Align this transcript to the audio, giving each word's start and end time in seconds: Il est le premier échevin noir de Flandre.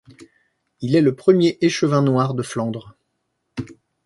Il 0.79 0.95
est 0.95 1.01
le 1.01 1.13
premier 1.15 1.59
échevin 1.61 2.01
noir 2.01 2.33
de 2.33 2.41
Flandre. 2.41 2.95